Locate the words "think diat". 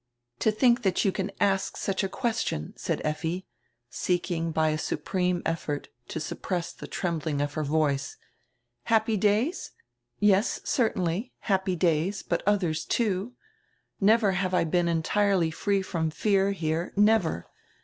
0.51-1.05